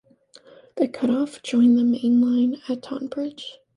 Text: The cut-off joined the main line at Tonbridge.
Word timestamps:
The 0.77 0.87
cut-off 0.87 1.43
joined 1.43 1.77
the 1.77 1.83
main 1.83 2.21
line 2.21 2.59
at 2.67 2.81
Tonbridge. 2.81 3.59